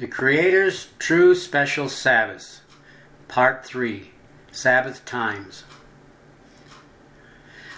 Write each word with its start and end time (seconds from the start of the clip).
The 0.00 0.06
Creator's 0.06 0.88
True 0.98 1.34
Special 1.34 1.86
Sabbath, 1.90 2.62
Part 3.28 3.66
3 3.66 4.10
Sabbath 4.50 5.04
Times. 5.04 5.64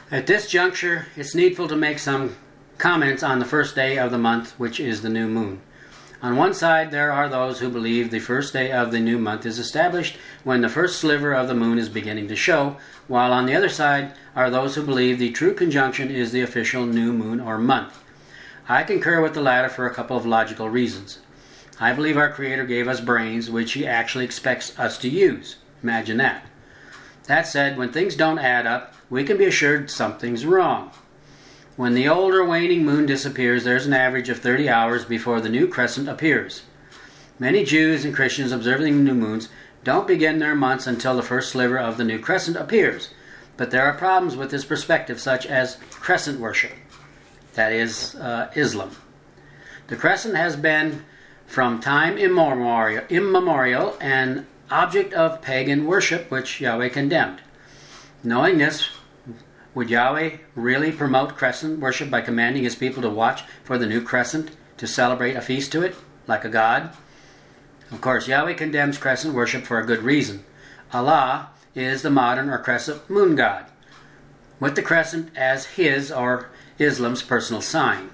At 0.09 0.29
this 0.29 0.49
juncture, 0.49 1.07
it's 1.17 1.35
needful 1.35 1.67
to 1.67 1.75
make 1.75 1.99
some 1.99 2.37
comments 2.79 3.25
on 3.25 3.41
the 3.41 3.45
first 3.45 3.75
day 3.75 3.99
of 3.99 4.13
the 4.13 4.19
month, 4.19 4.53
which 4.53 4.79
is 4.79 5.03
the 5.03 5.09
new 5.09 5.27
moon. 5.27 5.63
On 6.23 6.37
one 6.37 6.55
side, 6.55 6.93
there 6.93 7.11
are 7.11 7.29
those 7.29 7.59
who 7.59 7.69
believe 7.69 8.13
the 8.13 8.21
first 8.21 8.53
day 8.53 8.71
of 8.71 8.93
the 8.93 9.01
new 9.01 9.19
month 9.19 9.45
is 9.45 9.59
established 9.59 10.17
when 10.45 10.61
the 10.61 10.69
first 10.69 11.01
sliver 11.01 11.33
of 11.33 11.49
the 11.49 11.57
moon 11.57 11.77
is 11.77 11.89
beginning 11.89 12.29
to 12.29 12.37
show, 12.37 12.77
while 13.09 13.33
on 13.33 13.47
the 13.47 13.57
other 13.57 13.69
side 13.69 14.13
are 14.37 14.49
those 14.49 14.77
who 14.77 14.85
believe 14.85 15.19
the 15.19 15.33
true 15.33 15.55
conjunction 15.55 16.09
is 16.09 16.31
the 16.31 16.41
official 16.41 16.87
new 16.87 17.13
moon 17.13 17.41
or 17.41 17.59
month. 17.59 17.99
I 18.69 18.85
concur 18.85 19.21
with 19.21 19.35
the 19.35 19.43
latter 19.43 19.69
for 19.69 19.87
a 19.87 19.93
couple 19.93 20.17
of 20.17 20.25
logical 20.25 20.71
reasons. 20.71 21.19
I 21.83 21.93
believe 21.93 22.17
our 22.17 22.31
Creator 22.31 22.67
gave 22.67 22.87
us 22.87 23.01
brains 23.01 23.51
which 23.51 23.73
He 23.73 23.85
actually 23.85 24.25
expects 24.25 24.79
us 24.79 24.97
to 24.99 25.09
use. 25.09 25.57
Imagine 25.83 26.19
that. 26.19 26.47
That 27.27 27.45
said, 27.49 27.77
when 27.77 27.91
things 27.91 28.15
don't 28.15 28.39
add 28.39 28.69
up, 28.69 28.95
we 29.11 29.25
can 29.25 29.37
be 29.37 29.47
assured 29.47 29.91
something's 29.91 30.47
wrong. 30.47 30.93
When 31.75 31.95
the 31.95 32.09
older 32.09 32.45
waning 32.45 32.85
moon 32.85 33.05
disappears, 33.05 33.65
there's 33.65 33.85
an 33.85 33.95
average 33.95 34.29
of 34.29 34.39
30 34.39 34.69
hours 34.69 35.05
before 35.05 35.41
the 35.41 35.49
new 35.49 35.67
crescent 35.67 36.09
appears. 36.09 36.63
Many 37.41 37.65
Jews 37.65 38.05
and 38.05 38.15
Christians 38.15 38.53
observing 38.53 39.03
new 39.03 39.15
moons 39.15 39.49
don't 39.83 40.07
begin 40.07 40.39
their 40.39 40.55
months 40.55 40.87
until 40.87 41.17
the 41.17 41.23
first 41.25 41.51
sliver 41.51 41.81
of 41.81 41.97
the 41.97 42.05
new 42.05 42.21
crescent 42.21 42.57
appears. 42.57 43.09
But 43.57 43.73
there 43.73 43.85
are 43.85 43.95
problems 43.95 44.37
with 44.37 44.53
this 44.53 44.65
perspective, 44.65 45.21
such 45.21 45.47
as 45.47 45.79
crescent 45.91 46.39
worship, 46.39 46.75
that 47.55 47.73
is, 47.73 48.15
uh, 48.15 48.53
Islam. 48.55 48.93
The 49.89 49.97
crescent 49.97 50.37
has 50.37 50.55
been 50.55 51.05
from 51.47 51.81
time 51.81 52.17
immemorial, 52.19 53.05
immemorial 53.09 53.97
an 54.01 54.47
object 54.71 55.13
of 55.13 55.43
pagan 55.43 55.87
worship 55.87 56.31
which 56.31 56.61
Yahweh 56.61 56.89
condemned. 56.89 57.41
Knowing 58.25 58.59
this, 58.59 58.89
would 59.75 59.91
Yahweh 59.91 60.39
really 60.55 60.93
promote 60.93 61.37
crescent 61.37 61.81
worship 61.81 62.11
by 62.11 62.21
commanding 62.21 62.63
his 62.65 62.75
people 62.75 63.03
to 63.03 63.11
watch 63.11 63.43
for 63.65 63.79
the 63.79 63.87
new 63.87 64.03
crescent 64.03 64.51
to 64.77 64.87
celebrate 64.87 65.35
a 65.35 65.41
feast 65.41 65.73
to 65.73 65.83
it, 65.83 65.95
like 66.27 66.45
a 66.45 66.49
god? 66.49 66.95
Of 67.91 68.01
course, 68.01 68.29
Yahweh 68.29 68.55
condemns 68.55 68.99
crescent 68.99 69.35
worship 69.35 69.65
for 69.65 69.79
a 69.79 69.87
good 69.87 70.03
reason. 70.03 70.45
Allah 70.93 71.51
is 71.75 72.03
the 72.03 72.11
modern 72.11 72.49
or 72.51 72.59
crescent 72.59 73.09
moon 73.09 73.35
god, 73.35 73.67
with 74.61 74.77
the 74.77 74.83
crescent 74.83 75.31
as 75.37 75.67
his 75.67 76.13
or 76.13 76.49
Islam's 76.79 77.23
personal 77.23 77.63
sign. 77.63 78.11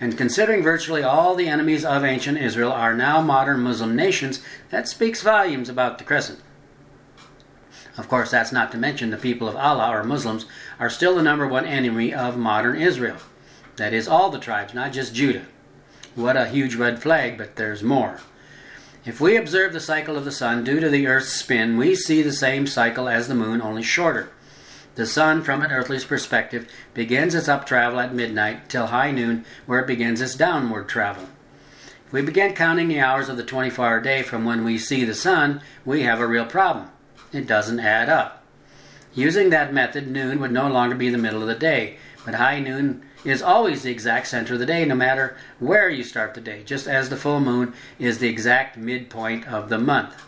And 0.00 0.16
considering 0.16 0.62
virtually 0.62 1.02
all 1.02 1.34
the 1.34 1.48
enemies 1.48 1.84
of 1.84 2.04
ancient 2.04 2.38
Israel 2.38 2.70
are 2.70 2.94
now 2.94 3.20
modern 3.20 3.60
Muslim 3.60 3.96
nations, 3.96 4.40
that 4.70 4.88
speaks 4.88 5.22
volumes 5.22 5.68
about 5.68 5.98
the 5.98 6.04
crescent. 6.04 6.40
Of 7.96 8.08
course, 8.08 8.30
that's 8.30 8.52
not 8.52 8.70
to 8.72 8.78
mention 8.78 9.10
the 9.10 9.16
people 9.16 9.48
of 9.48 9.56
Allah, 9.56 9.90
or 9.90 10.04
Muslims, 10.04 10.46
are 10.78 10.88
still 10.88 11.16
the 11.16 11.22
number 11.22 11.48
one 11.48 11.66
enemy 11.66 12.14
of 12.14 12.36
modern 12.36 12.80
Israel. 12.80 13.16
That 13.74 13.92
is, 13.92 14.06
all 14.06 14.30
the 14.30 14.38
tribes, 14.38 14.72
not 14.72 14.92
just 14.92 15.14
Judah. 15.14 15.46
What 16.14 16.36
a 16.36 16.48
huge 16.48 16.76
red 16.76 17.02
flag, 17.02 17.36
but 17.36 17.56
there's 17.56 17.82
more. 17.82 18.20
If 19.04 19.20
we 19.20 19.36
observe 19.36 19.72
the 19.72 19.80
cycle 19.80 20.16
of 20.16 20.24
the 20.24 20.32
sun 20.32 20.62
due 20.62 20.78
to 20.78 20.88
the 20.88 21.08
earth's 21.08 21.32
spin, 21.32 21.76
we 21.76 21.96
see 21.96 22.22
the 22.22 22.32
same 22.32 22.66
cycle 22.68 23.08
as 23.08 23.26
the 23.26 23.34
moon, 23.34 23.60
only 23.60 23.82
shorter. 23.82 24.30
The 24.98 25.06
sun, 25.06 25.42
from 25.42 25.62
an 25.62 25.70
earthly 25.70 26.00
perspective, 26.00 26.68
begins 26.92 27.32
its 27.32 27.48
up 27.48 27.64
travel 27.64 28.00
at 28.00 28.12
midnight 28.12 28.68
till 28.68 28.88
high 28.88 29.12
noon, 29.12 29.44
where 29.64 29.78
it 29.78 29.86
begins 29.86 30.20
its 30.20 30.34
downward 30.34 30.88
travel. 30.88 31.28
If 32.04 32.12
we 32.12 32.20
begin 32.20 32.52
counting 32.52 32.88
the 32.88 32.98
hours 32.98 33.28
of 33.28 33.36
the 33.36 33.44
24 33.44 33.86
hour 33.86 34.00
day 34.00 34.24
from 34.24 34.44
when 34.44 34.64
we 34.64 34.76
see 34.76 35.04
the 35.04 35.14
sun, 35.14 35.60
we 35.84 36.02
have 36.02 36.18
a 36.18 36.26
real 36.26 36.46
problem. 36.46 36.88
It 37.32 37.46
doesn't 37.46 37.78
add 37.78 38.08
up. 38.08 38.42
Using 39.14 39.50
that 39.50 39.72
method, 39.72 40.08
noon 40.08 40.40
would 40.40 40.50
no 40.50 40.66
longer 40.68 40.96
be 40.96 41.10
the 41.10 41.16
middle 41.16 41.42
of 41.42 41.46
the 41.46 41.54
day, 41.54 41.98
but 42.24 42.34
high 42.34 42.58
noon 42.58 43.04
is 43.24 43.40
always 43.40 43.84
the 43.84 43.92
exact 43.92 44.26
center 44.26 44.54
of 44.54 44.58
the 44.58 44.66
day, 44.66 44.84
no 44.84 44.96
matter 44.96 45.36
where 45.60 45.88
you 45.88 46.02
start 46.02 46.34
the 46.34 46.40
day, 46.40 46.64
just 46.64 46.88
as 46.88 47.08
the 47.08 47.16
full 47.16 47.38
moon 47.38 47.72
is 48.00 48.18
the 48.18 48.28
exact 48.28 48.76
midpoint 48.76 49.46
of 49.46 49.68
the 49.68 49.78
month. 49.78 50.24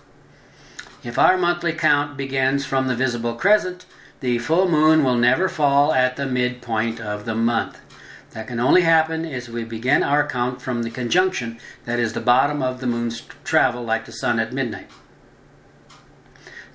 If 1.03 1.19
our 1.19 1.37
monthly 1.37 1.72
count 1.72 2.16
begins 2.16 2.65
from 2.65 2.87
the 2.87 2.95
visible 2.95 3.34
crescent, 3.34 3.84
the 4.21 4.39
full 4.39 4.69
moon 4.69 5.03
will 5.03 5.17
never 5.17 5.49
fall 5.49 5.93
at 5.95 6.17
the 6.17 6.27
midpoint 6.27 7.01
of 7.01 7.25
the 7.25 7.35
month. 7.35 7.81
That 8.33 8.47
can 8.47 8.61
only 8.61 8.83
happen 8.83 9.25
as 9.25 9.49
we 9.49 9.65
begin 9.65 10.03
our 10.03 10.27
count 10.27 10.61
from 10.61 10.83
the 10.83 10.91
conjunction, 10.91 11.59
that 11.85 11.99
is, 11.99 12.13
the 12.13 12.21
bottom 12.21 12.63
of 12.63 12.81
the 12.81 12.87
moon's 12.87 13.23
travel 13.45 13.83
like 13.83 14.05
the 14.05 14.13
sun 14.13 14.39
at 14.39 14.53
midnight. 14.53 14.89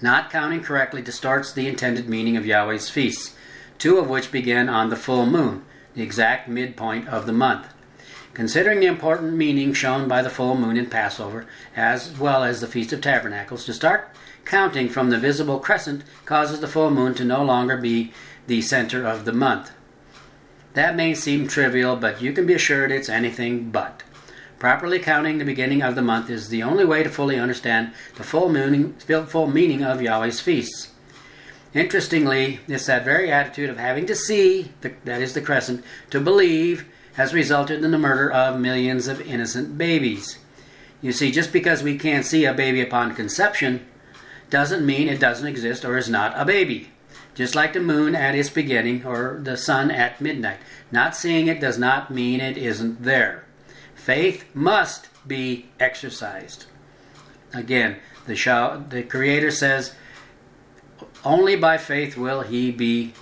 Not 0.01 0.31
counting 0.31 0.61
correctly 0.61 1.01
distorts 1.01 1.53
the 1.53 1.67
intended 1.67 2.09
meaning 2.09 2.35
of 2.35 2.45
Yahweh's 2.45 2.89
feasts, 2.89 3.35
two 3.77 3.99
of 3.99 4.09
which 4.09 4.31
begin 4.31 4.67
on 4.67 4.89
the 4.89 4.95
full 4.95 5.25
moon, 5.25 5.63
the 5.93 6.01
exact 6.01 6.49
midpoint 6.49 7.07
of 7.07 7.25
the 7.25 7.31
month. 7.31 7.73
Considering 8.35 8.81
the 8.81 8.85
important 8.85 9.33
meaning 9.33 9.73
shown 9.73 10.09
by 10.09 10.21
the 10.21 10.29
full 10.29 10.55
moon 10.55 10.75
in 10.75 10.87
Passover, 10.87 11.45
as 11.73 12.19
well 12.19 12.43
as 12.43 12.59
the 12.59 12.67
Feast 12.67 12.91
of 12.91 12.99
Tabernacles, 12.99 13.63
to 13.63 13.73
start 13.73 14.09
counting 14.43 14.89
from 14.89 15.09
the 15.09 15.17
visible 15.17 15.57
crescent 15.57 16.03
causes 16.25 16.59
the 16.59 16.67
full 16.67 16.91
moon 16.91 17.15
to 17.15 17.23
no 17.23 17.41
longer 17.41 17.77
be 17.77 18.11
the 18.47 18.61
center 18.61 19.07
of 19.07 19.23
the 19.23 19.31
month. 19.31 19.71
That 20.73 20.97
may 20.97 21.15
seem 21.15 21.47
trivial, 21.47 21.95
but 21.95 22.21
you 22.21 22.33
can 22.33 22.45
be 22.45 22.53
assured 22.53 22.91
it's 22.91 23.07
anything 23.07 23.71
but. 23.71 24.03
Properly 24.59 24.99
counting 24.99 25.37
the 25.37 25.45
beginning 25.45 25.81
of 25.81 25.95
the 25.95 26.01
month 26.01 26.29
is 26.29 26.49
the 26.49 26.61
only 26.61 26.83
way 26.83 27.03
to 27.03 27.09
fully 27.09 27.39
understand 27.39 27.93
the 28.17 28.23
full 28.23 28.49
meaning, 28.49 28.95
full 29.27 29.47
meaning 29.47 29.81
of 29.81 30.01
Yahweh's 30.01 30.41
feasts. 30.41 30.89
Interestingly, 31.73 32.59
it's 32.67 32.87
that 32.87 33.05
very 33.05 33.31
attitude 33.31 33.69
of 33.69 33.77
having 33.77 34.05
to 34.07 34.15
see, 34.15 34.73
the, 34.81 34.93
that 35.05 35.21
is 35.21 35.33
the 35.33 35.41
crescent, 35.41 35.85
to 36.09 36.19
believe, 36.19 36.85
has 37.15 37.33
resulted 37.33 37.83
in 37.83 37.91
the 37.91 37.97
murder 37.97 38.31
of 38.31 38.59
millions 38.59 39.07
of 39.07 39.21
innocent 39.21 39.77
babies. 39.77 40.37
You 41.01 41.11
see, 41.11 41.31
just 41.31 41.53
because 41.53 41.83
we 41.83 41.97
can't 41.97 42.25
see 42.25 42.45
a 42.45 42.53
baby 42.53 42.81
upon 42.81 43.15
conception 43.15 43.85
doesn't 44.49 44.85
mean 44.85 45.07
it 45.07 45.19
doesn't 45.19 45.47
exist 45.47 45.85
or 45.85 45.97
is 45.97 46.09
not 46.09 46.33
a 46.35 46.45
baby. 46.45 46.91
Just 47.33 47.55
like 47.55 47.73
the 47.73 47.79
moon 47.79 48.15
at 48.15 48.35
its 48.35 48.49
beginning 48.49 49.05
or 49.05 49.39
the 49.41 49.57
sun 49.57 49.91
at 49.91 50.21
midnight. 50.21 50.59
Not 50.91 51.15
seeing 51.15 51.47
it 51.47 51.59
does 51.59 51.77
not 51.77 52.11
mean 52.11 52.39
it 52.39 52.57
isn't 52.57 53.03
there. 53.03 53.45
Faith 53.93 54.45
must 54.53 55.09
be 55.27 55.67
exercised. 55.79 56.65
Again, 57.53 57.97
the, 58.25 58.85
the 58.89 59.03
Creator 59.03 59.51
says, 59.51 59.95
only 61.23 61.55
by 61.55 61.77
faith 61.77 62.17
will 62.17 62.41
He 62.41 62.71
be 62.71 63.13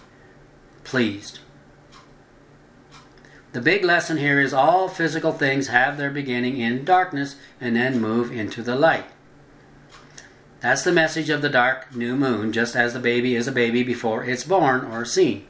pleased. 0.84 1.40
The 3.54 3.62
big 3.62 3.86
lesson 3.86 4.18
here 4.18 4.42
is 4.42 4.52
all 4.52 4.90
physical 4.90 5.32
things 5.32 5.68
have 5.68 5.98
their 5.98 6.10
beginning 6.10 6.58
in 6.58 6.84
darkness 6.84 7.36
and 7.62 7.76
then 7.76 8.02
move 8.02 8.32
into 8.32 8.64
the 8.64 8.76
light. 8.76 9.06
That's 10.60 10.84
the 10.84 10.92
message 10.92 11.30
of 11.30 11.44
the 11.44 11.50
dark 11.50 11.96
new 11.96 12.16
moon, 12.16 12.52
just 12.52 12.76
as 12.76 12.94
the 12.94 13.00
baby 13.00 13.36
is 13.36 13.48
a 13.48 13.52
baby 13.52 13.84
before 13.84 14.24
it's 14.24 14.44
born 14.44 14.84
or 14.84 15.06
seen. 15.06 15.46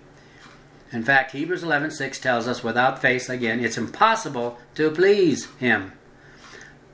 In 0.91 1.03
fact, 1.03 1.31
Hebrews 1.31 1.63
11:6 1.63 2.19
tells 2.19 2.45
us 2.45 2.61
without 2.61 3.01
faith 3.01 3.29
again, 3.29 3.63
it's 3.63 3.77
impossible 3.77 4.59
to 4.75 4.91
please 4.91 5.47
him. 5.57 5.93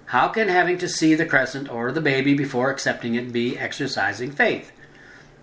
How 0.05 0.27
can 0.27 0.47
having 0.47 0.77
to 0.77 0.87
see 0.87 1.15
the 1.15 1.25
crescent 1.25 1.71
or 1.71 1.91
the 1.91 2.01
baby 2.01 2.35
before 2.35 2.69
accepting 2.69 3.15
it 3.15 3.33
be 3.33 3.57
exercising 3.57 4.31
faith? 4.31 4.71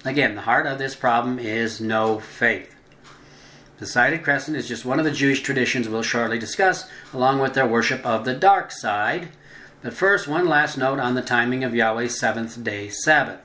Again, 0.05 0.37
the 0.37 0.43
heart 0.43 0.67
of 0.67 0.79
this 0.79 0.95
problem 0.95 1.41
is 1.41 1.81
no 1.81 2.21
faith. 2.21 2.76
The 3.79 3.87
sighted 3.87 4.23
crescent 4.23 4.57
is 4.57 4.67
just 4.67 4.87
one 4.87 4.99
of 4.99 5.05
the 5.05 5.11
Jewish 5.11 5.43
traditions 5.43 5.89
we'll 5.89 6.03
shortly 6.03 6.39
discuss, 6.39 6.89
along 7.13 7.41
with 7.41 7.53
their 7.53 7.67
worship 7.67 8.05
of 8.07 8.25
the 8.25 8.35
dark 8.35 8.73
side, 8.73 9.29
but 9.83 9.93
first, 9.93 10.27
one 10.27 10.49
last 10.49 10.79
note 10.79 10.99
on 10.99 11.15
the 11.15 11.23
timing 11.23 11.63
of 11.63 11.75
Yahweh's 11.75 12.19
seventh 12.19 12.65
day 12.65 12.89
Sabbath. 12.89 13.41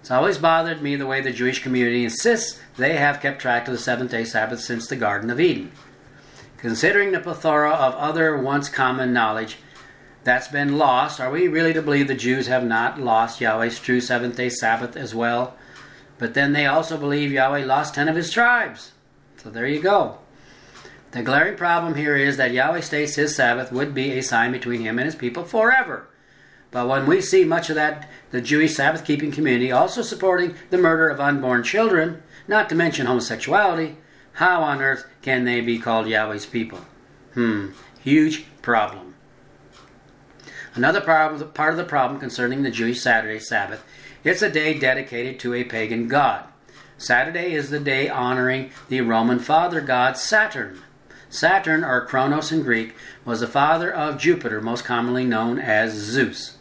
It's 0.00 0.10
always 0.10 0.38
bothered 0.38 0.82
me 0.82 0.96
the 0.96 1.06
way 1.06 1.20
the 1.20 1.32
Jewish 1.32 1.62
community 1.62 2.04
insists 2.04 2.60
they 2.76 2.96
have 2.96 3.20
kept 3.20 3.40
track 3.40 3.68
of 3.68 3.72
the 3.72 3.78
seventh 3.78 4.10
day 4.10 4.24
Sabbath 4.24 4.60
since 4.60 4.88
the 4.88 4.96
Garden 4.96 5.30
of 5.30 5.40
Eden. 5.40 5.70
Considering 6.58 7.12
the 7.12 7.20
plethora 7.20 7.70
of 7.70 7.94
other 7.94 8.36
once 8.36 8.68
common 8.68 9.12
knowledge 9.12 9.58
that's 10.24 10.48
been 10.48 10.76
lost, 10.76 11.20
are 11.20 11.30
we 11.30 11.46
really 11.46 11.72
to 11.72 11.82
believe 11.82 12.08
the 12.08 12.14
Jews 12.14 12.48
have 12.48 12.64
not 12.64 13.00
lost 13.00 13.40
Yahweh's 13.40 13.78
true 13.78 14.00
seventh 14.00 14.36
day 14.36 14.48
Sabbath 14.48 14.96
as 14.96 15.14
well? 15.14 15.54
But 16.18 16.34
then 16.34 16.52
they 16.52 16.66
also 16.66 16.96
believe 16.96 17.30
Yahweh 17.30 17.64
lost 17.64 17.94
ten 17.94 18.08
of 18.08 18.16
his 18.16 18.32
tribes. 18.32 18.92
So 19.46 19.52
there 19.52 19.68
you 19.68 19.80
go. 19.80 20.18
The 21.12 21.22
glaring 21.22 21.56
problem 21.56 21.94
here 21.94 22.16
is 22.16 22.36
that 22.36 22.50
Yahweh 22.50 22.80
states 22.80 23.14
his 23.14 23.36
Sabbath 23.36 23.70
would 23.70 23.94
be 23.94 24.10
a 24.10 24.20
sign 24.20 24.50
between 24.50 24.80
him 24.80 24.98
and 24.98 25.06
his 25.06 25.14
people 25.14 25.44
forever. 25.44 26.08
But 26.72 26.88
when 26.88 27.06
we 27.06 27.20
see 27.20 27.44
much 27.44 27.70
of 27.70 27.76
that, 27.76 28.10
the 28.32 28.40
Jewish 28.40 28.74
Sabbath 28.74 29.04
keeping 29.04 29.30
community 29.30 29.70
also 29.70 30.02
supporting 30.02 30.56
the 30.70 30.78
murder 30.78 31.08
of 31.08 31.20
unborn 31.20 31.62
children, 31.62 32.24
not 32.48 32.68
to 32.70 32.74
mention 32.74 33.06
homosexuality, 33.06 33.98
how 34.32 34.64
on 34.64 34.82
earth 34.82 35.06
can 35.22 35.44
they 35.44 35.60
be 35.60 35.78
called 35.78 36.08
Yahweh's 36.08 36.44
people? 36.44 36.80
Hmm, 37.34 37.68
huge 38.00 38.46
problem. 38.62 39.14
Another 40.74 40.98
the, 40.98 41.44
part 41.44 41.70
of 41.70 41.76
the 41.76 41.84
problem 41.84 42.18
concerning 42.18 42.64
the 42.64 42.70
Jewish 42.72 43.00
Saturday 43.00 43.38
Sabbath, 43.38 43.84
it's 44.24 44.42
a 44.42 44.50
day 44.50 44.76
dedicated 44.76 45.38
to 45.38 45.54
a 45.54 45.62
pagan 45.62 46.08
god. 46.08 46.48
Saturday 46.98 47.52
is 47.52 47.70
the 47.70 47.78
day 47.78 48.08
honoring 48.08 48.70
the 48.88 49.02
Roman 49.02 49.38
father 49.38 49.80
god 49.80 50.16
Saturn. 50.16 50.80
Saturn, 51.28 51.84
or 51.84 52.06
Kronos 52.06 52.50
in 52.50 52.62
Greek, 52.62 52.94
was 53.24 53.40
the 53.40 53.46
father 53.46 53.92
of 53.92 54.18
Jupiter, 54.18 54.60
most 54.60 54.84
commonly 54.84 55.24
known 55.24 55.58
as 55.58 55.92
Zeus. 55.92 56.56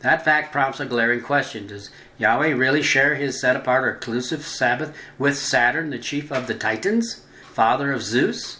That 0.00 0.22
fact 0.22 0.52
prompts 0.52 0.80
a 0.80 0.84
glaring 0.84 1.22
question 1.22 1.66
Does 1.66 1.90
Yahweh 2.18 2.50
really 2.50 2.82
share 2.82 3.14
his 3.14 3.40
set 3.40 3.56
apart 3.56 3.84
or 3.84 3.90
exclusive 3.90 4.44
Sabbath 4.44 4.94
with 5.18 5.38
Saturn, 5.38 5.88
the 5.88 5.98
chief 5.98 6.30
of 6.30 6.46
the 6.46 6.54
Titans, 6.54 7.24
father 7.52 7.90
of 7.90 8.02
Zeus? 8.02 8.58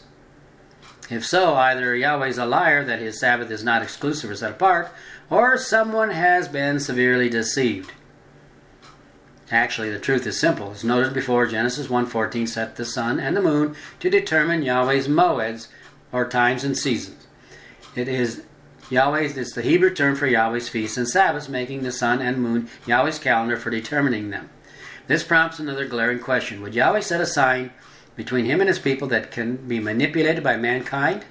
If 1.10 1.26
so, 1.26 1.54
either 1.54 1.94
Yahweh 1.94 2.28
is 2.28 2.38
a 2.38 2.46
liar 2.46 2.82
that 2.82 3.00
his 3.00 3.20
Sabbath 3.20 3.50
is 3.50 3.62
not 3.62 3.82
exclusive 3.82 4.30
or 4.30 4.36
set 4.36 4.52
apart, 4.52 4.90
or 5.28 5.58
someone 5.58 6.10
has 6.10 6.48
been 6.48 6.80
severely 6.80 7.28
deceived. 7.28 7.92
Actually, 9.54 9.88
the 9.88 10.00
truth 10.00 10.26
is 10.26 10.36
simple. 10.36 10.72
As 10.72 10.82
noted 10.82 11.14
before, 11.14 11.46
Genesis 11.46 11.86
1.14 11.86 12.48
set 12.48 12.74
the 12.74 12.84
sun 12.84 13.20
and 13.20 13.36
the 13.36 13.40
moon 13.40 13.76
to 14.00 14.10
determine 14.10 14.64
Yahweh's 14.64 15.06
moeds, 15.06 15.68
or 16.10 16.28
times 16.28 16.64
and 16.64 16.76
seasons. 16.76 17.28
It 17.94 18.08
is 18.08 18.42
Yahweh's, 18.90 19.36
it's 19.36 19.54
the 19.54 19.62
Hebrew 19.62 19.94
term 19.94 20.16
for 20.16 20.26
Yahweh's 20.26 20.68
feasts 20.68 20.96
and 20.96 21.08
Sabbaths, 21.08 21.48
making 21.48 21.84
the 21.84 21.92
sun 21.92 22.20
and 22.20 22.42
moon 22.42 22.68
Yahweh's 22.84 23.20
calendar 23.20 23.56
for 23.56 23.70
determining 23.70 24.30
them. 24.30 24.50
This 25.06 25.22
prompts 25.22 25.60
another 25.60 25.86
glaring 25.86 26.18
question. 26.18 26.60
Would 26.60 26.74
Yahweh 26.74 26.98
set 26.98 27.20
a 27.20 27.26
sign 27.26 27.70
between 28.16 28.46
him 28.46 28.60
and 28.60 28.66
his 28.66 28.80
people 28.80 29.06
that 29.08 29.30
can 29.30 29.54
be 29.68 29.78
manipulated 29.78 30.42
by 30.42 30.56
mankind? 30.56 31.26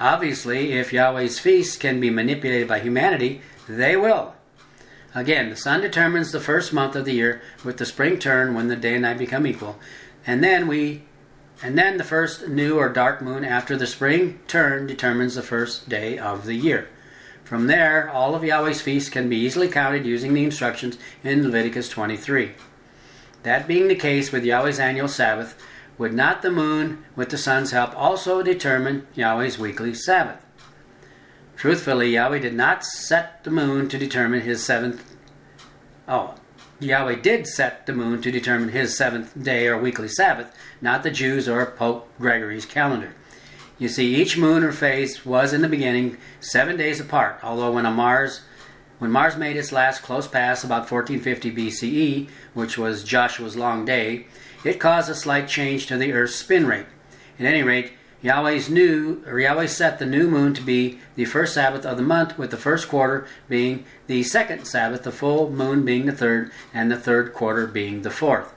Obviously, 0.00 0.72
if 0.72 0.92
Yahweh's 0.92 1.38
feasts 1.38 1.76
can 1.76 2.00
be 2.00 2.10
manipulated 2.10 2.66
by 2.66 2.80
humanity, 2.80 3.40
they 3.68 3.96
will. 3.96 4.34
Again, 5.14 5.50
the 5.50 5.56
sun 5.56 5.80
determines 5.80 6.30
the 6.30 6.40
first 6.40 6.72
month 6.72 6.94
of 6.94 7.04
the 7.04 7.14
year 7.14 7.42
with 7.64 7.78
the 7.78 7.86
spring 7.86 8.18
turn 8.18 8.54
when 8.54 8.68
the 8.68 8.76
day 8.76 8.94
and 8.94 9.02
night 9.02 9.18
become 9.18 9.46
equal. 9.46 9.78
And 10.26 10.42
then 10.42 10.68
we 10.68 11.02
and 11.62 11.76
then 11.76 11.98
the 11.98 12.04
first 12.04 12.48
new 12.48 12.78
or 12.78 12.88
dark 12.88 13.20
moon 13.20 13.44
after 13.44 13.76
the 13.76 13.86
spring 13.86 14.40
turn 14.46 14.86
determines 14.86 15.34
the 15.34 15.42
first 15.42 15.88
day 15.88 16.18
of 16.18 16.46
the 16.46 16.54
year. 16.54 16.88
From 17.44 17.66
there, 17.66 18.08
all 18.08 18.34
of 18.34 18.44
Yahweh's 18.44 18.80
feasts 18.80 19.10
can 19.10 19.28
be 19.28 19.36
easily 19.36 19.68
counted 19.68 20.06
using 20.06 20.32
the 20.32 20.44
instructions 20.44 20.96
in 21.22 21.42
Leviticus 21.42 21.88
23. 21.90 22.52
That 23.42 23.66
being 23.66 23.88
the 23.88 23.94
case 23.94 24.32
with 24.32 24.44
Yahweh's 24.44 24.78
annual 24.78 25.08
Sabbath, 25.08 25.60
would 25.98 26.14
not 26.14 26.40
the 26.40 26.50
moon, 26.50 27.04
with 27.14 27.28
the 27.28 27.36
sun's 27.36 27.72
help, 27.72 27.94
also 27.94 28.42
determine 28.42 29.06
Yahweh's 29.14 29.58
weekly 29.58 29.92
Sabbath? 29.92 30.42
Truthfully, 31.60 32.14
Yahweh 32.14 32.38
did 32.38 32.54
not 32.54 32.86
set 32.86 33.44
the 33.44 33.50
moon 33.50 33.86
to 33.90 33.98
determine 33.98 34.40
his 34.40 34.64
seventh. 34.64 35.14
Oh, 36.08 36.36
Yahweh 36.78 37.16
did 37.16 37.46
set 37.46 37.84
the 37.84 37.92
moon 37.92 38.22
to 38.22 38.32
determine 38.32 38.70
his 38.70 38.96
seventh 38.96 39.42
day 39.42 39.66
or 39.66 39.76
weekly 39.76 40.08
Sabbath, 40.08 40.56
not 40.80 41.02
the 41.02 41.10
Jews 41.10 41.50
or 41.50 41.66
Pope 41.66 42.08
Gregory's 42.18 42.64
calendar. 42.64 43.12
You 43.78 43.90
see, 43.90 44.14
each 44.14 44.38
moon 44.38 44.64
or 44.64 44.72
phase 44.72 45.26
was 45.26 45.52
in 45.52 45.60
the 45.60 45.68
beginning 45.68 46.16
seven 46.40 46.78
days 46.78 46.98
apart, 46.98 47.40
although 47.42 47.72
when 47.72 47.84
Mars 47.92 48.40
when 48.98 49.10
Mars 49.10 49.36
made 49.36 49.58
its 49.58 49.70
last 49.70 50.00
close 50.00 50.26
pass 50.26 50.64
about 50.64 50.90
1450 50.90 51.52
BCE, 51.52 52.30
which 52.54 52.78
was 52.78 53.04
Joshua's 53.04 53.54
long 53.54 53.84
day, 53.84 54.28
it 54.64 54.80
caused 54.80 55.10
a 55.10 55.14
slight 55.14 55.46
change 55.46 55.84
to 55.88 55.98
the 55.98 56.14
Earth's 56.14 56.36
spin 56.36 56.66
rate. 56.66 56.86
At 57.38 57.44
any 57.44 57.62
rate, 57.62 57.92
Yahweh's 58.22 58.68
new, 58.68 59.22
or 59.26 59.40
Yahweh 59.40 59.66
set 59.66 59.98
the 59.98 60.04
new 60.04 60.28
moon 60.28 60.52
to 60.52 60.60
be 60.60 60.98
the 61.14 61.24
first 61.24 61.54
Sabbath 61.54 61.86
of 61.86 61.96
the 61.96 62.02
month, 62.02 62.36
with 62.36 62.50
the 62.50 62.56
first 62.58 62.88
quarter 62.88 63.26
being 63.48 63.84
the 64.08 64.22
second 64.22 64.66
Sabbath, 64.66 65.04
the 65.04 65.12
full 65.12 65.50
moon 65.50 65.84
being 65.84 66.04
the 66.04 66.12
third, 66.12 66.50
and 66.74 66.90
the 66.90 66.98
third 66.98 67.32
quarter 67.32 67.66
being 67.66 68.02
the 68.02 68.10
fourth. 68.10 68.52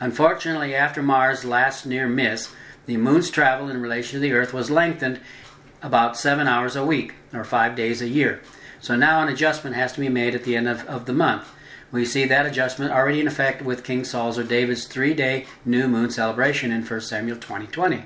Unfortunately, 0.00 0.74
after 0.74 1.02
Mars' 1.02 1.44
last 1.44 1.86
near 1.86 2.08
miss, 2.08 2.52
the 2.86 2.96
moon's 2.96 3.30
travel 3.30 3.68
in 3.68 3.80
relation 3.80 4.14
to 4.14 4.20
the 4.20 4.32
Earth 4.32 4.52
was 4.52 4.70
lengthened 4.70 5.20
about 5.82 6.16
seven 6.16 6.48
hours 6.48 6.74
a 6.74 6.84
week, 6.84 7.14
or 7.32 7.44
five 7.44 7.76
days 7.76 8.02
a 8.02 8.08
year. 8.08 8.42
So 8.80 8.96
now 8.96 9.22
an 9.22 9.28
adjustment 9.28 9.76
has 9.76 9.92
to 9.92 10.00
be 10.00 10.08
made 10.08 10.34
at 10.34 10.44
the 10.44 10.56
end 10.56 10.68
of, 10.68 10.84
of 10.86 11.06
the 11.06 11.12
month. 11.12 11.48
We 11.92 12.04
see 12.04 12.24
that 12.24 12.46
adjustment 12.46 12.92
already 12.92 13.20
in 13.20 13.28
effect 13.28 13.62
with 13.62 13.84
King 13.84 14.04
Saul's 14.04 14.38
or 14.38 14.42
David's 14.42 14.86
three 14.86 15.14
day 15.14 15.46
new 15.64 15.86
moon 15.86 16.10
celebration 16.10 16.72
in 16.72 16.84
1 16.84 17.00
Samuel 17.00 17.36
2020. 17.36 18.04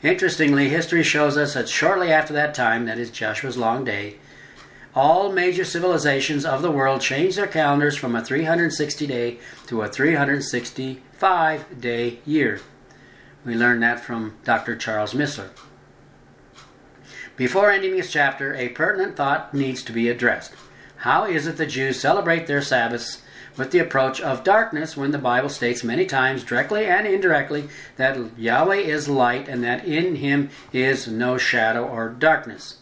20. 0.00 0.12
Interestingly, 0.12 0.68
history 0.68 1.02
shows 1.02 1.36
us 1.36 1.54
that 1.54 1.68
shortly 1.68 2.12
after 2.12 2.32
that 2.32 2.54
time, 2.54 2.86
that 2.86 2.98
is 2.98 3.10
Joshua's 3.10 3.56
long 3.56 3.84
day, 3.84 4.16
all 4.94 5.32
major 5.32 5.64
civilizations 5.64 6.44
of 6.44 6.62
the 6.62 6.70
world 6.70 7.00
changed 7.00 7.36
their 7.36 7.46
calendars 7.46 7.96
from 7.96 8.16
a 8.16 8.24
360 8.24 9.06
day 9.06 9.38
to 9.66 9.82
a 9.82 9.88
365 9.88 11.80
day 11.80 12.18
year. 12.24 12.60
We 13.44 13.54
learned 13.54 13.82
that 13.82 14.00
from 14.00 14.36
Dr. 14.44 14.76
Charles 14.76 15.14
Missler. 15.14 15.50
Before 17.36 17.70
ending 17.70 17.96
this 17.96 18.10
chapter, 18.10 18.54
a 18.54 18.70
pertinent 18.70 19.14
thought 19.14 19.54
needs 19.54 19.84
to 19.84 19.92
be 19.92 20.08
addressed. 20.08 20.52
How 21.02 21.24
is 21.24 21.46
it 21.46 21.56
the 21.56 21.66
Jews 21.66 22.00
celebrate 22.00 22.48
their 22.48 22.60
Sabbaths 22.60 23.22
with 23.58 23.72
the 23.72 23.80
approach 23.80 24.20
of 24.20 24.44
darkness 24.44 24.96
when 24.96 25.10
the 25.10 25.18
Bible 25.18 25.48
states 25.48 25.82
many 25.82 26.06
times, 26.06 26.44
directly 26.44 26.86
and 26.86 27.06
indirectly, 27.06 27.68
that 27.96 28.38
Yahweh 28.38 28.76
is 28.76 29.08
light 29.08 29.48
and 29.48 29.62
that 29.64 29.84
in 29.84 30.16
him 30.16 30.48
is 30.72 31.08
no 31.08 31.36
shadow 31.36 31.84
or 31.84 32.08
darkness. 32.08 32.76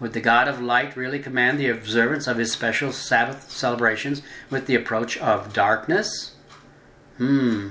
Would 0.00 0.14
the 0.14 0.20
God 0.20 0.48
of 0.48 0.60
light 0.60 0.96
really 0.96 1.20
command 1.20 1.60
the 1.60 1.68
observance 1.68 2.26
of 2.26 2.38
his 2.38 2.50
special 2.50 2.90
Sabbath 2.90 3.50
celebrations 3.50 4.22
with 4.50 4.66
the 4.66 4.74
approach 4.74 5.16
of 5.18 5.52
darkness? 5.52 6.34
Hmm, 7.18 7.68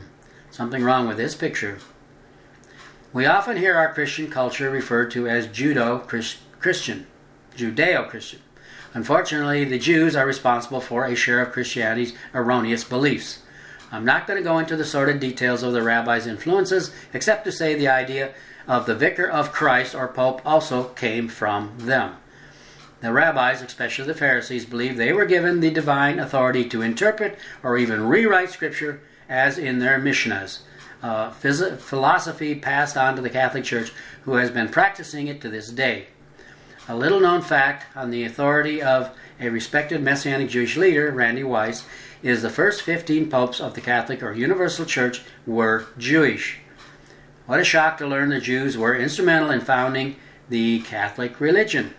something 0.52 0.84
wrong 0.84 1.08
with 1.08 1.18
this 1.18 1.36
picture. 1.36 1.80
We 3.12 3.26
often 3.26 3.58
hear 3.58 3.76
our 3.76 3.94
Christian 3.94 4.30
culture 4.30 4.70
referred 4.70 5.12
to 5.12 5.28
as 5.28 5.48
Judo 5.48 6.00
Christian, 6.00 7.08
Judeo 7.58 8.08
Christian. 8.08 8.40
Unfortunately, 8.94 9.64
the 9.64 9.80
Jews 9.80 10.16
are 10.16 10.26
responsible 10.26 10.82
for 10.82 11.06
a 11.06 11.16
share 11.16 11.42
of 11.42 11.54
Christianity's 11.54 12.14
erroneous 12.34 12.84
beliefs. 12.84 13.40
I'm 13.92 14.06
not 14.06 14.28
going 14.28 14.38
to 14.38 14.44
go 14.44 14.58
into 14.58 14.76
the 14.76 14.86
sordid 14.86 15.20
details 15.20 15.64
of 15.64 15.74
the 15.74 15.82
rabbis' 15.82 16.28
influences, 16.28 16.92
except 17.14 17.46
to 17.46 17.52
say 17.52 17.74
the 17.74 17.88
idea 17.88 18.34
of 18.68 18.86
the 18.86 18.96
vicar 18.96 19.26
of 19.30 19.52
Christ 19.52 19.96
or 19.96 20.08
pope 20.08 20.42
also 20.46 20.90
came 20.90 21.28
from 21.28 21.74
them. 21.78 22.16
The 23.02 23.12
rabbis, 23.12 23.62
especially 23.62 24.06
the 24.06 24.14
Pharisees, 24.14 24.66
believed 24.66 24.98
they 24.98 25.12
were 25.12 25.26
given 25.26 25.60
the 25.60 25.72
divine 25.72 26.20
authority 26.20 26.70
to 26.70 26.82
interpret 26.82 27.38
or 27.64 27.78
even 27.78 28.08
rewrite 28.08 28.52
Scripture 28.52 29.02
as 29.28 29.58
in 29.58 29.80
their 29.80 30.00
Mishnahs, 30.00 30.60
philosophy 31.80 32.56
passed 32.56 32.96
on 32.96 33.16
to 33.16 33.22
the 33.22 33.30
Catholic 33.30 33.64
Church, 33.64 33.92
who 34.24 34.36
has 34.36 34.52
been 34.52 34.70
practicing 34.70 35.28
it 35.28 35.42
to 35.42 35.50
this 35.50 35.70
day. 35.70 36.08
A 36.92 37.02
little 37.02 37.22
known 37.22 37.42
fact 37.42 37.86
on 37.96 38.12
the 38.12 38.26
authority 38.26 38.82
of 38.82 39.12
a 39.40 39.48
respected 39.48 40.04
Messianic 40.04 40.50
Jewish 40.50 40.76
leader, 40.76 41.10
Randy 41.10 41.42
Weiss, 41.42 41.86
is 42.22 42.42
the 42.42 42.50
first 42.50 42.82
15 42.82 43.30
popes 43.30 43.62
of 43.62 43.76
the 43.76 43.80
Catholic 43.80 44.22
or 44.22 44.34
Universal 44.34 44.88
Church 44.88 45.22
were 45.48 45.86
Jewish. 45.98 46.60
What 47.46 47.62
a 47.62 47.64
shock 47.64 47.98
to 48.00 48.08
learn 48.08 48.28
the 48.28 48.42
Jews 48.42 48.78
were 48.78 48.94
instrumental 48.94 49.52
in 49.52 49.62
founding 49.62 50.18
the 50.50 50.82
Catholic 50.82 51.40
religion. 51.40 51.94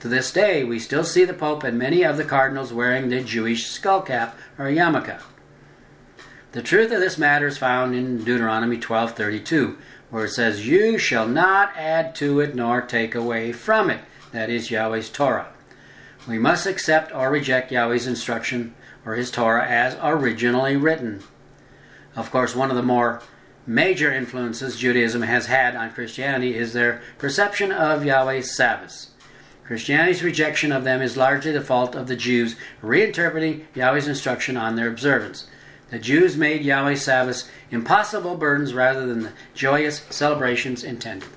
To 0.00 0.08
this 0.08 0.32
day, 0.32 0.64
we 0.64 0.78
still 0.78 1.04
see 1.04 1.26
the 1.26 1.34
Pope 1.34 1.62
and 1.62 1.78
many 1.78 2.02
of 2.02 2.16
the 2.16 2.24
cardinals 2.24 2.72
wearing 2.72 3.10
the 3.10 3.22
Jewish 3.22 3.66
skull 3.66 4.00
cap 4.00 4.38
or 4.58 4.64
yarmulke. 4.64 5.20
The 6.52 6.62
truth 6.62 6.90
of 6.90 7.00
this 7.00 7.18
matter 7.18 7.48
is 7.48 7.58
found 7.58 7.94
in 7.94 8.24
Deuteronomy 8.24 8.78
12:32, 8.78 9.76
where 10.08 10.24
it 10.24 10.30
says, 10.30 10.66
"You 10.66 10.96
shall 10.96 11.28
not 11.28 11.74
add 11.76 12.14
to 12.14 12.40
it 12.40 12.54
nor 12.54 12.80
take 12.80 13.14
away 13.14 13.52
from 13.52 13.90
it." 13.90 14.00
That 14.32 14.50
is 14.50 14.70
Yahweh's 14.70 15.10
Torah. 15.10 15.52
We 16.26 16.38
must 16.38 16.66
accept 16.66 17.14
or 17.14 17.30
reject 17.30 17.70
Yahweh's 17.70 18.06
instruction 18.06 18.74
or 19.04 19.14
his 19.14 19.30
Torah 19.30 19.66
as 19.66 19.96
originally 20.02 20.76
written. 20.76 21.22
Of 22.14 22.30
course, 22.30 22.54
one 22.54 22.70
of 22.70 22.76
the 22.76 22.82
more 22.82 23.22
major 23.66 24.12
influences 24.12 24.76
Judaism 24.76 25.22
has 25.22 25.46
had 25.46 25.76
on 25.76 25.92
Christianity 25.92 26.56
is 26.56 26.72
their 26.72 27.02
perception 27.18 27.72
of 27.72 28.04
Yahweh's 28.04 28.54
Sabbaths. 28.54 29.10
Christianity's 29.64 30.22
rejection 30.22 30.72
of 30.72 30.84
them 30.84 31.00
is 31.00 31.16
largely 31.16 31.52
the 31.52 31.60
fault 31.60 31.94
of 31.94 32.08
the 32.08 32.16
Jews 32.16 32.56
reinterpreting 32.82 33.64
Yahweh's 33.74 34.08
instruction 34.08 34.56
on 34.56 34.76
their 34.76 34.88
observance. 34.88 35.46
The 35.90 35.98
Jews 35.98 36.36
made 36.36 36.62
Yahweh's 36.62 37.02
Sabbaths 37.02 37.48
impossible 37.70 38.36
burdens 38.36 38.74
rather 38.74 39.06
than 39.06 39.22
the 39.22 39.32
joyous 39.54 40.04
celebrations 40.10 40.84
intended. 40.84 41.28